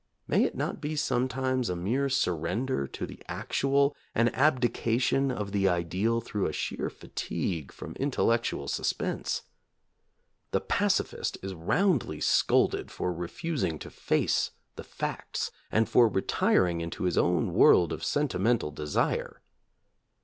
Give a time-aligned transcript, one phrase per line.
[0.27, 5.67] May it not be sometimes a mere surrender to the actual, an abdication of the
[5.69, 9.43] ideal through a sheer fatigue from intellectual suspense?
[10.49, 17.03] The pacifist is roundly scolded for refusing to face the facts, and for retiring into
[17.03, 19.43] his own world of sentimental desire.